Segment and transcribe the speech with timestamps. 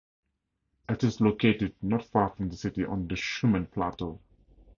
[0.89, 4.19] It is located not far from the city on the Shumen Plateau.